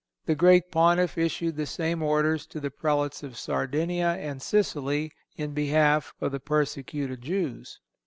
The 0.25 0.33
great 0.33 0.71
Pontiff 0.71 1.15
issued 1.15 1.57
the 1.57 1.67
same 1.67 2.01
orders 2.01 2.47
to 2.47 2.59
the 2.59 2.71
Prelates 2.71 3.21
of 3.21 3.37
Sardinia 3.37 4.13
and 4.13 4.41
Sicily 4.41 5.11
in 5.37 5.53
behalf 5.53 6.11
of 6.19 6.31
the 6.31 6.39
persecuted 6.39 7.21
Jews. 7.21 7.79